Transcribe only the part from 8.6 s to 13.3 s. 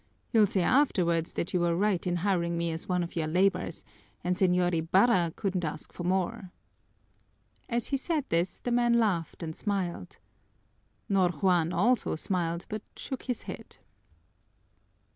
the man laughed and smiled. Ñor Juan also smiled, but shook